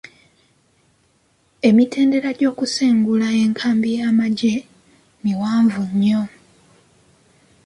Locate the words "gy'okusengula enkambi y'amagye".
2.39-4.55